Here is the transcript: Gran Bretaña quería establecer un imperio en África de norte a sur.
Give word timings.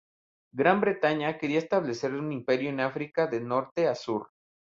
Gran 0.51 0.79
Bretaña 0.81 1.37
quería 1.37 1.59
establecer 1.59 2.15
un 2.15 2.31
imperio 2.31 2.71
en 2.71 2.79
África 2.79 3.27
de 3.27 3.39
norte 3.39 3.87
a 3.87 3.93
sur. 3.93 4.31